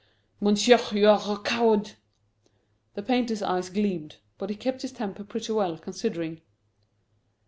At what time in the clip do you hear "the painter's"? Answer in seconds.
2.95-3.43